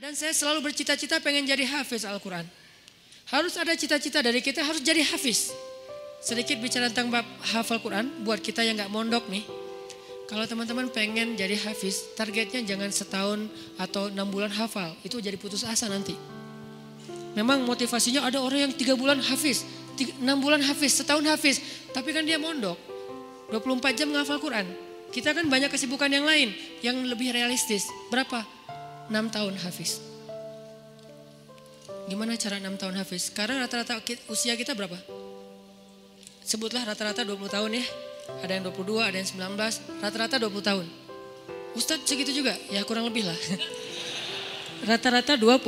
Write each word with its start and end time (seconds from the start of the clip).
Dan 0.00 0.16
saya 0.16 0.32
selalu 0.32 0.72
bercita-cita 0.72 1.20
pengen 1.20 1.44
jadi 1.44 1.68
hafiz 1.68 2.08
Al-Quran. 2.08 2.48
Harus 3.28 3.52
ada 3.60 3.76
cita-cita 3.76 4.24
dari 4.24 4.40
kita 4.40 4.64
harus 4.64 4.80
jadi 4.80 5.04
hafiz. 5.04 5.52
Sedikit 6.24 6.56
bicara 6.56 6.88
tentang 6.88 7.12
bab 7.12 7.28
hafal 7.52 7.84
Quran 7.84 8.08
buat 8.24 8.40
kita 8.40 8.64
yang 8.64 8.80
nggak 8.80 8.88
mondok 8.88 9.28
nih. 9.28 9.44
Kalau 10.24 10.48
teman-teman 10.48 10.88
pengen 10.88 11.36
jadi 11.36 11.52
hafiz, 11.68 12.16
targetnya 12.16 12.64
jangan 12.64 12.88
setahun 12.88 13.44
atau 13.76 14.08
enam 14.08 14.24
bulan 14.32 14.48
hafal. 14.48 14.96
Itu 15.04 15.20
jadi 15.20 15.36
putus 15.36 15.68
asa 15.68 15.84
nanti. 15.92 16.16
Memang 17.36 17.60
motivasinya 17.68 18.24
ada 18.24 18.40
orang 18.40 18.72
yang 18.72 18.72
tiga 18.72 18.96
bulan 18.96 19.20
hafiz, 19.20 19.68
enam 20.16 20.40
bulan 20.40 20.64
hafiz, 20.64 20.96
setahun 20.96 21.28
hafiz. 21.28 21.60
Tapi 21.92 22.16
kan 22.16 22.24
dia 22.24 22.40
mondok. 22.40 22.80
24 23.52 24.00
jam 24.00 24.08
menghafal 24.08 24.40
Quran. 24.40 24.64
Kita 25.12 25.36
kan 25.36 25.44
banyak 25.44 25.68
kesibukan 25.68 26.08
yang 26.08 26.24
lain 26.24 26.56
yang 26.80 26.96
lebih 27.04 27.36
realistis. 27.36 27.84
Berapa? 28.08 28.60
6 29.10 29.34
tahun 29.34 29.54
hafiz. 29.66 29.98
Gimana 32.06 32.38
cara 32.38 32.62
6 32.62 32.78
tahun 32.78 32.94
hafiz? 33.02 33.34
Sekarang 33.34 33.58
rata-rata 33.58 33.98
usia 34.30 34.54
kita 34.54 34.78
berapa? 34.78 34.94
Sebutlah 36.46 36.86
rata-rata 36.86 37.26
20 37.26 37.50
tahun 37.50 37.70
ya. 37.74 37.84
Ada 38.46 38.62
yang 38.62 38.70
22, 38.70 39.02
ada 39.02 39.16
yang 39.18 39.26
19, 39.26 39.82
rata-rata 39.98 40.38
20 40.38 40.62
tahun. 40.62 40.86
Ustadz 41.74 42.06
segitu 42.06 42.30
juga? 42.30 42.54
Ya 42.70 42.86
kurang 42.86 43.10
lebih 43.10 43.26
lah. 43.26 43.34
Rata-rata 44.88 45.34
20 45.34 45.58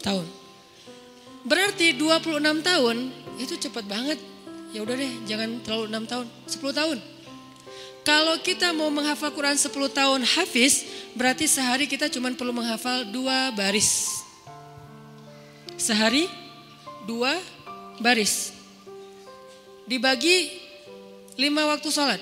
tahun. 0.00 0.26
Berarti 1.44 1.92
26 1.96 2.40
tahun 2.64 2.96
itu 3.36 3.54
cepat 3.68 3.84
banget. 3.84 4.18
Ya 4.72 4.84
udah 4.84 4.96
deh, 4.96 5.12
jangan 5.24 5.60
terlalu 5.64 5.84
6 5.92 6.10
tahun, 6.10 6.26
10 6.48 6.80
tahun. 6.80 6.98
Kalau 8.04 8.40
kita 8.40 8.72
mau 8.72 8.88
menghafal 8.88 9.32
Quran 9.32 9.56
10 9.56 9.68
tahun 9.92 10.20
hafiz, 10.24 10.84
berarti 11.16 11.48
sehari 11.48 11.86
kita 11.86 12.10
cuma 12.12 12.32
perlu 12.34 12.52
menghafal 12.52 13.08
dua 13.08 13.52
baris. 13.54 14.20
Sehari 15.78 16.26
dua 17.06 17.36
baris. 18.02 18.52
Dibagi 19.88 20.52
lima 21.38 21.64
waktu 21.70 21.88
sholat. 21.88 22.20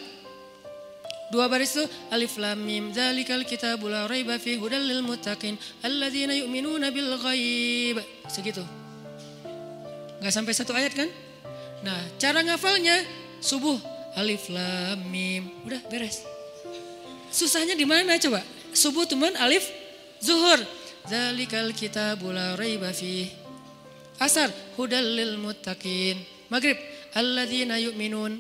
Dua 1.27 1.51
baris 1.51 1.75
itu 1.75 1.83
alif 2.15 2.39
lam 2.39 2.63
mim 2.63 2.95
dzalikal 2.95 3.43
kitabul 3.43 3.91
la 3.91 4.07
raiba 4.07 4.39
fi 4.39 4.55
hudal 4.55 4.79
lil 4.79 5.03
muttaqin 5.03 5.59
alladzina 5.83 6.31
yu'minuna 6.39 6.95
bil 6.95 7.19
ghaib. 7.19 7.99
Segitu. 8.31 8.63
Enggak 10.23 10.33
sampai 10.33 10.55
satu 10.55 10.71
ayat 10.71 10.95
kan? 10.95 11.11
Nah, 11.83 11.99
cara 12.23 12.47
ngafalnya 12.47 13.03
subuh 13.43 13.75
alif 14.15 14.47
lam 14.47 15.03
mim. 15.11 15.51
Udah 15.67 15.83
beres. 15.91 16.23
Susahnya 17.35 17.75
di 17.75 17.85
mana 17.85 18.17
coba? 18.23 18.41
Subuh 18.77 19.09
teman 19.09 19.33
alif 19.41 19.65
zuhur. 20.21 20.61
Zalikal 21.09 21.73
kitabul 21.73 22.37
la 22.37 22.53
raiba 22.61 22.93
fi. 22.93 23.33
Asar 24.21 24.53
hudal 24.77 25.17
lil 25.17 25.41
muttaqin. 25.41 26.21
Maghrib 26.53 26.77
alladzina 27.17 27.81
yu'minun. 27.81 28.37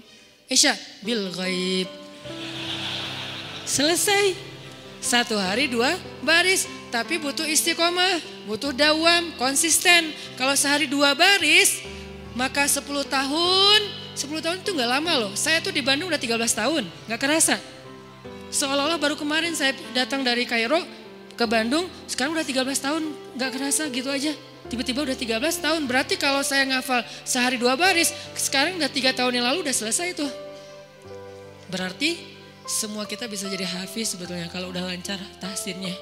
Isya 0.52 0.76
bil 1.00 1.32
ghaib. 1.32 1.88
Selesai. 3.64 4.36
Satu 5.00 5.40
hari 5.40 5.72
dua 5.72 5.96
baris. 6.20 6.68
Tapi 6.92 7.16
butuh 7.16 7.44
istiqomah, 7.48 8.20
butuh 8.44 8.76
dawam, 8.76 9.32
konsisten. 9.40 10.12
Kalau 10.36 10.52
sehari 10.52 10.84
dua 10.84 11.16
baris, 11.18 11.82
maka 12.36 12.64
10 12.64 12.84
tahun 13.04 13.80
10 14.16 14.40
tahun 14.40 14.58
itu 14.64 14.70
nggak 14.72 14.90
lama 14.96 15.12
loh. 15.28 15.32
Saya 15.36 15.60
tuh 15.60 15.76
di 15.76 15.84
Bandung 15.84 16.08
udah 16.08 16.16
13 16.16 16.40
tahun, 16.56 16.88
nggak 17.04 17.20
kerasa. 17.20 17.60
Seolah-olah 18.56 18.96
baru 18.96 19.20
kemarin 19.20 19.52
saya 19.52 19.76
datang 19.92 20.24
dari 20.24 20.48
Kairo 20.48 20.80
ke 21.36 21.44
Bandung, 21.44 21.84
sekarang 22.08 22.32
udah 22.32 22.40
13 22.40 22.64
tahun, 22.80 23.02
nggak 23.36 23.50
kerasa 23.52 23.84
gitu 23.92 24.08
aja. 24.08 24.32
Tiba-tiba 24.72 25.04
udah 25.04 25.12
13 25.12 25.60
tahun, 25.60 25.84
berarti 25.84 26.16
kalau 26.16 26.40
saya 26.40 26.64
ngafal 26.64 27.04
sehari 27.28 27.60
dua 27.60 27.76
baris, 27.76 28.16
sekarang 28.32 28.80
udah 28.80 28.88
tiga 28.88 29.12
tahun 29.12 29.36
yang 29.36 29.44
lalu 29.44 29.60
udah 29.60 29.76
selesai 29.76 30.16
tuh. 30.16 30.32
Berarti 31.68 32.16
semua 32.64 33.04
kita 33.04 33.28
bisa 33.28 33.44
jadi 33.52 33.68
hafiz 33.68 34.16
sebetulnya 34.16 34.48
kalau 34.48 34.72
udah 34.72 34.88
lancar 34.88 35.20
tahsinnya. 35.36 35.92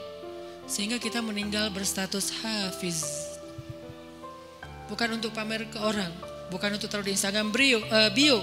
Sehingga 0.70 1.02
kita 1.02 1.18
meninggal 1.26 1.74
berstatus 1.74 2.30
hafiz. 2.38 3.02
Bukan 4.86 5.18
untuk 5.18 5.34
pamer 5.34 5.66
ke 5.66 5.82
orang, 5.82 6.08
bukan 6.54 6.78
untuk 6.78 6.86
taruh 6.86 7.02
di 7.02 7.18
Instagram 7.18 7.50
bio, 7.50 7.82
uh, 7.90 8.14
bio 8.14 8.38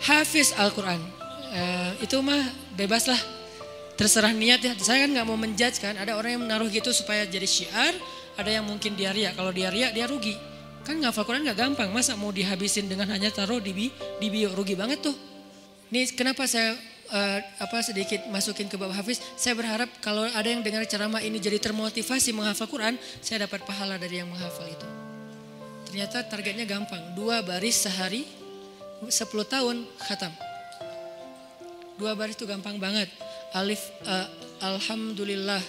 Hafiz 0.00 0.56
Al-Quran. 0.56 0.98
Uh, 1.52 1.92
itu 2.00 2.16
mah 2.24 2.40
bebas 2.74 3.06
lah, 3.06 3.20
terserah 4.02 4.34
niat 4.34 4.58
ya. 4.58 4.74
Saya 4.82 5.06
kan 5.06 5.14
nggak 5.14 5.26
mau 5.30 5.38
menjudge 5.38 5.78
kan, 5.78 5.94
ada 5.94 6.18
orang 6.18 6.34
yang 6.34 6.42
menaruh 6.42 6.66
gitu 6.66 6.90
supaya 6.90 7.22
jadi 7.22 7.46
syiar, 7.46 7.94
ada 8.34 8.50
yang 8.50 8.66
mungkin 8.66 8.98
dia 8.98 9.14
ria. 9.14 9.30
Kalau 9.30 9.54
dia 9.54 9.70
ria 9.70 9.94
dia 9.94 10.10
rugi. 10.10 10.34
Kan 10.82 10.98
ngafal 10.98 11.22
Quran 11.22 11.46
nggak 11.46 11.58
gampang, 11.62 11.94
masa 11.94 12.18
mau 12.18 12.34
dihabisin 12.34 12.90
dengan 12.90 13.06
hanya 13.14 13.30
taruh 13.30 13.62
di, 13.62 13.70
di 13.94 14.26
bio, 14.26 14.50
rugi 14.50 14.74
banget 14.74 14.98
tuh. 14.98 15.14
Ini 15.94 16.10
kenapa 16.18 16.50
saya 16.50 16.74
uh, 17.14 17.38
apa 17.62 17.78
sedikit 17.86 18.26
masukin 18.34 18.66
ke 18.66 18.74
bab 18.74 18.90
hafiz, 18.90 19.22
saya 19.38 19.54
berharap 19.54 19.86
kalau 20.02 20.26
ada 20.26 20.48
yang 20.50 20.58
dengar 20.66 20.82
ceramah 20.90 21.22
ini 21.22 21.38
jadi 21.38 21.62
termotivasi 21.62 22.34
menghafal 22.34 22.66
Quran, 22.66 22.98
saya 23.22 23.46
dapat 23.46 23.62
pahala 23.62 23.94
dari 23.94 24.18
yang 24.18 24.26
menghafal 24.26 24.66
itu. 24.66 24.88
Ternyata 25.86 26.26
targetnya 26.26 26.66
gampang. 26.66 27.14
Dua 27.14 27.44
baris 27.44 27.84
sehari, 27.84 28.24
10 29.04 29.12
tahun 29.44 29.84
khatam. 30.00 30.32
Dua 32.00 32.16
baris 32.16 32.34
itu 32.34 32.48
gampang 32.48 32.80
banget. 32.80 33.12
Alif, 33.52 33.92
uh, 34.08 34.26
Alhamdulillah. 34.64 35.60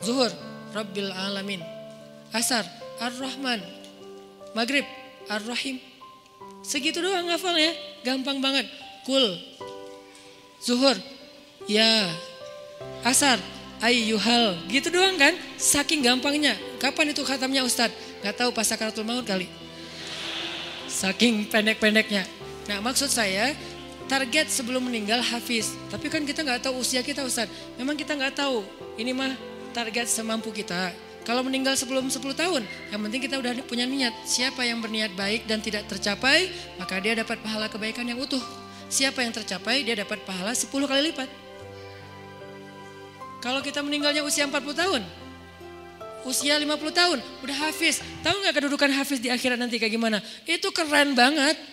Zuhur, 0.00 0.32
Rabbil 0.72 1.12
Alamin. 1.12 1.60
Asar, 2.32 2.64
Ar-Rahman. 2.98 3.60
Maghrib, 4.56 4.84
Ar-Rahim. 5.28 5.76
Segitu 6.64 7.02
doang 7.02 7.28
ya, 7.58 7.72
gampang 8.06 8.40
banget. 8.40 8.64
Kul, 9.04 9.36
Zuhur, 10.62 10.94
ya. 11.66 12.08
Asar, 13.02 13.36
ayyuhal. 13.82 14.56
Gitu 14.70 14.88
doang 14.88 15.18
kan, 15.18 15.34
saking 15.58 16.00
gampangnya. 16.00 16.54
Kapan 16.78 17.10
itu 17.10 17.26
khatamnya 17.26 17.66
Ustadz? 17.66 17.94
Gak 18.22 18.38
tahu 18.38 18.54
pas 18.54 18.62
sakaratul 18.62 19.02
maut 19.02 19.26
kali. 19.26 19.50
Saking 20.86 21.50
pendek-pendeknya. 21.50 22.22
Nah 22.70 22.78
maksud 22.78 23.10
saya 23.10 23.50
target 24.12 24.52
sebelum 24.52 24.84
meninggal 24.84 25.24
hafiz. 25.24 25.72
Tapi 25.88 26.12
kan 26.12 26.20
kita 26.28 26.44
nggak 26.44 26.68
tahu 26.68 26.84
usia 26.84 27.00
kita 27.00 27.24
Ustaz. 27.24 27.48
Memang 27.80 27.96
kita 27.96 28.12
nggak 28.12 28.36
tahu. 28.36 28.60
Ini 29.00 29.16
mah 29.16 29.32
target 29.72 30.04
semampu 30.04 30.52
kita. 30.52 30.92
Kalau 31.24 31.40
meninggal 31.40 31.78
sebelum 31.80 32.12
10 32.12 32.20
tahun, 32.36 32.66
yang 32.92 33.00
penting 33.08 33.24
kita 33.24 33.40
udah 33.40 33.56
punya 33.64 33.88
niat. 33.88 34.12
Siapa 34.28 34.68
yang 34.68 34.84
berniat 34.84 35.16
baik 35.16 35.48
dan 35.48 35.64
tidak 35.64 35.88
tercapai, 35.88 36.52
maka 36.76 37.00
dia 37.00 37.16
dapat 37.16 37.40
pahala 37.40 37.72
kebaikan 37.72 38.04
yang 38.04 38.20
utuh. 38.20 38.42
Siapa 38.92 39.24
yang 39.24 39.32
tercapai, 39.32 39.80
dia 39.80 39.96
dapat 39.96 40.20
pahala 40.28 40.52
10 40.52 40.68
kali 40.68 41.00
lipat. 41.08 41.30
Kalau 43.40 43.64
kita 43.64 43.80
meninggalnya 43.80 44.20
usia 44.26 44.44
40 44.44 44.76
tahun, 44.76 45.02
usia 46.28 46.58
50 46.58 46.68
tahun, 46.92 47.18
udah 47.48 47.56
hafiz. 47.70 48.04
Tahu 48.20 48.34
nggak 48.44 48.54
kedudukan 48.60 48.90
hafiz 48.92 49.22
di 49.22 49.32
akhirat 49.32 49.56
nanti 49.56 49.80
kayak 49.80 49.94
gimana? 49.94 50.18
Itu 50.44 50.68
keren 50.74 51.16
banget. 51.16 51.71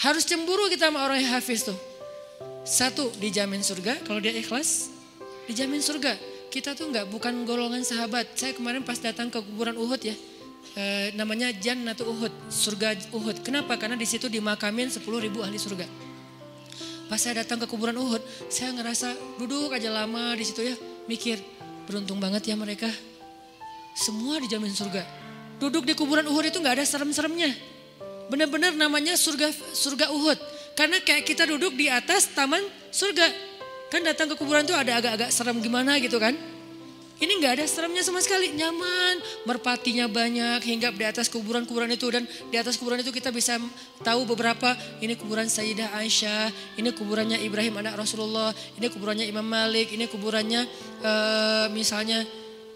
Harus 0.00 0.24
cemburu 0.24 0.64
kita 0.72 0.88
sama 0.88 1.04
orang 1.04 1.20
yang 1.20 1.36
hafiz 1.36 1.68
tuh. 1.68 1.76
Satu, 2.64 3.12
dijamin 3.20 3.60
surga 3.60 4.00
kalau 4.08 4.16
dia 4.16 4.32
ikhlas. 4.32 4.88
Dijamin 5.44 5.84
surga. 5.84 6.16
Kita 6.48 6.72
tuh 6.72 6.88
nggak 6.88 7.12
bukan 7.12 7.44
golongan 7.44 7.84
sahabat. 7.84 8.32
Saya 8.32 8.56
kemarin 8.56 8.80
pas 8.80 8.96
datang 8.96 9.28
ke 9.28 9.36
kuburan 9.44 9.76
Uhud 9.76 10.00
ya. 10.00 10.16
E, 10.72 11.12
namanya 11.12 11.52
Jannatu 11.52 12.08
Uhud, 12.08 12.32
surga 12.48 12.96
Uhud. 13.12 13.44
Kenapa? 13.44 13.76
Karena 13.76 13.92
di 13.92 14.08
situ 14.08 14.32
dimakamin 14.32 14.88
10 14.88 15.04
ribu 15.04 15.44
ahli 15.44 15.60
surga. 15.60 15.84
Pas 17.12 17.20
saya 17.20 17.44
datang 17.44 17.60
ke 17.60 17.66
kuburan 17.68 17.98
Uhud, 18.00 18.22
saya 18.48 18.72
ngerasa 18.72 19.36
duduk 19.36 19.74
aja 19.74 19.90
lama 19.92 20.32
di 20.32 20.46
situ 20.46 20.62
ya, 20.62 20.78
mikir 21.10 21.42
beruntung 21.84 22.22
banget 22.22 22.46
ya 22.48 22.54
mereka 22.54 22.86
semua 23.98 24.38
dijamin 24.38 24.70
surga. 24.70 25.02
Duduk 25.58 25.84
di 25.84 25.92
kuburan 25.92 26.24
Uhud 26.24 26.48
itu 26.48 26.56
nggak 26.56 26.80
ada 26.80 26.84
serem-seremnya. 26.86 27.50
Benar-benar 28.30 28.72
namanya 28.78 29.18
surga 29.18 29.50
surga 29.74 30.14
Uhud. 30.14 30.38
Karena 30.78 31.02
kayak 31.02 31.26
kita 31.26 31.44
duduk 31.50 31.74
di 31.74 31.90
atas 31.90 32.30
taman 32.30 32.62
surga. 32.94 33.26
Kan 33.90 34.06
datang 34.06 34.30
ke 34.30 34.38
kuburan 34.38 34.62
itu 34.62 34.70
ada 34.72 35.02
agak-agak 35.02 35.34
serem 35.34 35.58
gimana 35.58 35.98
gitu 35.98 36.22
kan. 36.22 36.38
Ini 37.20 37.36
nggak 37.36 37.60
ada 37.60 37.64
seremnya 37.68 38.00
sama 38.00 38.24
sekali, 38.24 38.48
nyaman, 38.56 39.20
merpatinya 39.44 40.08
banyak 40.08 40.64
hingga 40.64 40.88
di 40.88 41.04
atas 41.04 41.28
kuburan-kuburan 41.28 41.92
itu 41.92 42.08
dan 42.08 42.24
di 42.24 42.56
atas 42.56 42.80
kuburan 42.80 43.04
itu 43.04 43.12
kita 43.12 43.28
bisa 43.28 43.60
tahu 44.00 44.24
beberapa 44.24 44.72
ini 45.04 45.20
kuburan 45.20 45.44
Sayyidah 45.44 45.92
Aisyah, 46.00 46.48
ini 46.80 46.88
kuburannya 46.96 47.36
Ibrahim 47.44 47.76
anak 47.76 48.00
Rasulullah, 48.00 48.56
ini 48.80 48.88
kuburannya 48.88 49.28
Imam 49.28 49.44
Malik, 49.44 49.92
ini 49.92 50.08
kuburannya 50.08 50.64
uh, 51.04 51.68
misalnya 51.76 52.24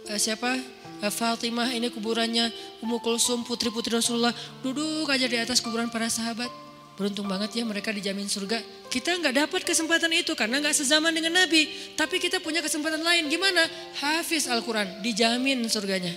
uh, 0.08 0.18
siapa 0.20 0.60
Eh, 1.04 1.12
Fatimah 1.12 1.68
ini 1.76 1.92
kuburannya 1.92 2.48
Ummu 2.80 3.02
Kulsum 3.04 3.44
putri-putri 3.44 3.92
Rasulullah 3.92 4.32
duduk 4.64 5.04
aja 5.12 5.28
di 5.28 5.36
atas 5.36 5.60
kuburan 5.60 5.92
para 5.92 6.08
sahabat 6.08 6.48
Beruntung 6.94 7.26
banget 7.26 7.58
ya 7.58 7.66
mereka 7.66 7.90
dijamin 7.90 8.30
surga. 8.30 8.62
Kita 8.86 9.18
nggak 9.18 9.34
dapat 9.34 9.66
kesempatan 9.66 10.14
itu 10.14 10.30
karena 10.38 10.62
nggak 10.62 10.78
sezaman 10.78 11.10
dengan 11.10 11.42
Nabi. 11.42 11.66
Tapi 11.98 12.22
kita 12.22 12.38
punya 12.38 12.62
kesempatan 12.62 13.02
lain. 13.02 13.26
Gimana? 13.26 13.66
Hafiz 13.98 14.46
Al-Quran. 14.46 15.02
Dijamin 15.02 15.66
surganya. 15.66 16.14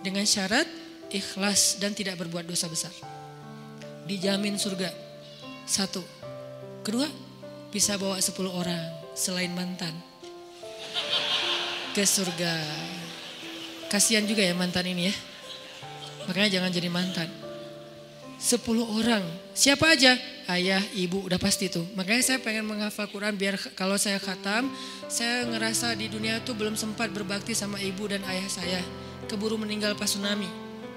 Dengan 0.00 0.24
syarat 0.24 0.64
ikhlas 1.12 1.76
dan 1.76 1.92
tidak 1.92 2.16
berbuat 2.24 2.48
dosa 2.48 2.72
besar. 2.72 2.88
Dijamin 4.08 4.56
surga. 4.56 4.88
Satu. 5.68 6.00
Kedua, 6.80 7.04
bisa 7.68 8.00
bawa 8.00 8.16
sepuluh 8.16 8.48
orang 8.48 8.80
selain 9.12 9.52
mantan. 9.52 9.92
Ke 11.92 12.08
surga. 12.08 12.56
Kasihan 13.92 14.24
juga 14.24 14.40
ya 14.40 14.56
mantan 14.56 14.88
ini 14.88 15.12
ya. 15.12 15.14
Makanya 16.24 16.48
jangan 16.56 16.70
jadi 16.72 16.88
mantan. 16.88 17.28
Sepuluh 18.40 18.88
orang. 18.96 19.20
Siapa 19.52 19.92
aja? 19.92 20.16
Ayah, 20.48 20.80
ibu, 20.96 21.28
udah 21.28 21.36
pasti 21.36 21.68
tuh. 21.68 21.84
Makanya 21.92 22.24
saya 22.24 22.38
pengen 22.40 22.64
menghafal 22.64 23.12
Quran 23.12 23.36
biar 23.36 23.60
kalau 23.76 24.00
saya 24.00 24.16
khatam, 24.16 24.72
saya 25.12 25.44
ngerasa 25.44 25.92
di 25.92 26.08
dunia 26.08 26.40
tuh 26.40 26.56
belum 26.56 26.80
sempat 26.80 27.12
berbakti 27.12 27.52
sama 27.52 27.76
ibu 27.76 28.08
dan 28.08 28.24
ayah 28.24 28.48
saya. 28.48 28.80
Keburu 29.28 29.60
meninggal 29.60 29.92
pas 29.92 30.08
tsunami. 30.08 30.48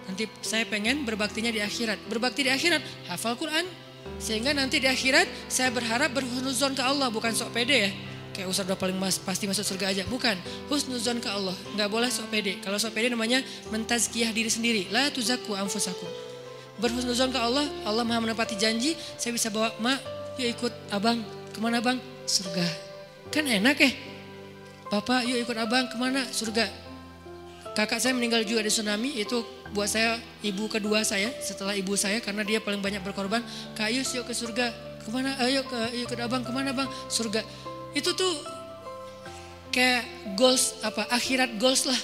Nanti 0.08 0.32
saya 0.40 0.64
pengen 0.64 1.04
berbaktinya 1.04 1.52
di 1.52 1.60
akhirat. 1.60 2.08
Berbakti 2.08 2.48
di 2.48 2.56
akhirat, 2.56 3.12
hafal 3.12 3.36
Quran. 3.36 3.68
Sehingga 4.16 4.56
nanti 4.56 4.80
di 4.80 4.88
akhirat 4.88 5.52
saya 5.52 5.76
berharap 5.76 6.16
berhunuzon 6.16 6.72
ke 6.72 6.84
Allah, 6.88 7.12
bukan 7.12 7.36
sok 7.36 7.52
pede 7.52 7.92
ya 7.92 8.15
kayak 8.36 8.52
Ustaz 8.52 8.68
udah 8.68 8.76
paling 8.76 9.00
mas, 9.00 9.16
pasti 9.16 9.48
masuk 9.48 9.64
surga 9.64 9.96
aja. 9.96 10.04
Bukan, 10.12 10.36
husnuzon 10.68 11.24
ke 11.24 11.32
Allah. 11.32 11.56
Nggak 11.80 11.88
boleh 11.88 12.12
sok 12.12 12.28
pede. 12.28 12.60
Kalau 12.60 12.76
sok 12.76 12.92
pede 12.92 13.08
namanya 13.08 13.40
mentazkiyah 13.72 14.36
diri 14.36 14.52
sendiri. 14.52 14.92
La 14.92 15.08
tuzaku 15.08 15.56
anfusakum. 15.56 16.12
Berhusnuzon 16.76 17.32
ke 17.32 17.40
Allah, 17.40 17.64
Allah 17.88 18.04
maha 18.04 18.20
menepati 18.20 18.60
janji. 18.60 19.00
Saya 19.16 19.32
bisa 19.32 19.48
bawa, 19.48 19.72
mak 19.80 20.04
yuk 20.36 20.52
ikut 20.52 20.74
abang. 20.92 21.24
Ke 21.56 21.64
mana 21.64 21.80
bang? 21.80 21.96
Surga. 22.28 22.68
Kan 23.32 23.48
enak 23.48 23.80
ya. 23.80 23.92
Bapak 24.92 25.24
yuk 25.24 25.40
ikut 25.40 25.56
abang 25.56 25.88
ke 25.88 25.96
mana? 25.96 26.28
Surga. 26.28 26.68
Kakak 27.76 28.04
saya 28.04 28.16
meninggal 28.16 28.44
juga 28.48 28.64
di 28.64 28.72
tsunami, 28.72 29.20
itu 29.20 29.44
buat 29.76 29.92
saya 29.92 30.16
ibu 30.40 30.72
kedua 30.72 31.04
saya 31.04 31.28
setelah 31.44 31.76
ibu 31.76 31.92
saya 32.00 32.24
karena 32.24 32.44
dia 32.44 32.60
paling 32.64 32.80
banyak 32.80 33.04
berkorban. 33.04 33.44
Kak 33.76 33.92
Yus 33.92 34.12
yuk 34.16 34.28
ke 34.28 34.36
surga. 34.36 34.72
Ke 35.04 35.12
mana? 35.12 35.36
Ayo 35.44 35.64
ke, 35.68 35.80
yuk 35.96 36.08
ke 36.08 36.16
abang 36.24 36.44
ke 36.44 36.52
mana 36.56 36.72
bang? 36.72 36.88
Surga 37.12 37.44
itu 37.96 38.12
tuh 38.12 38.34
kayak 39.72 40.04
goals 40.36 40.76
apa 40.84 41.08
akhirat 41.16 41.56
goals 41.56 41.88
lah. 41.88 42.02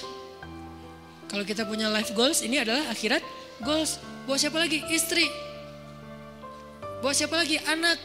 Kalau 1.28 1.44
kita 1.44 1.68
punya 1.68 1.88
life 1.92 2.12
goals 2.16 2.40
ini 2.40 2.60
adalah 2.60 2.88
akhirat 2.88 3.20
goals. 3.60 4.00
Buat 4.24 4.40
siapa 4.40 4.56
lagi? 4.56 4.80
Istri. 4.88 5.28
Buat 7.04 7.16
siapa 7.16 7.36
lagi? 7.36 7.60
Anak. 7.68 8.00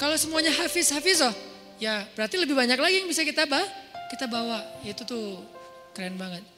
Kalau 0.00 0.16
semuanya 0.16 0.50
hafiz 0.52 0.90
hafiz 0.90 1.22
oh, 1.22 1.34
ya 1.78 2.02
berarti 2.18 2.40
lebih 2.40 2.56
banyak 2.56 2.76
lagi 2.80 3.04
yang 3.04 3.08
bisa 3.08 3.20
kita 3.24 3.44
bawa. 3.44 3.68
Kita 4.08 4.24
bawa. 4.28 4.60
Itu 4.84 5.04
tuh 5.04 5.44
keren 5.92 6.16
banget. 6.16 6.53